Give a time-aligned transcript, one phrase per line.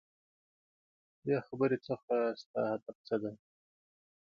[1.23, 3.31] ددې خبرې څخه ستا هدف څه دی؟؟